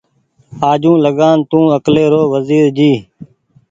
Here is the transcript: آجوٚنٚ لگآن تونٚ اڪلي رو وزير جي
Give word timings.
آجوٚنٚ 0.71 1.03
لگآن 1.05 1.37
تونٚ 1.49 1.73
اڪلي 1.77 2.05
رو 2.13 2.21
وزير 2.33 2.65
جي 2.77 2.91